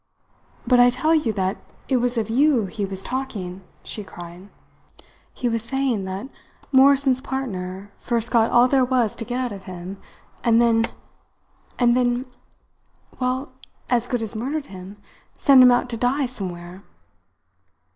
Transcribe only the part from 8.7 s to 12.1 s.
was to get out of him, and then, and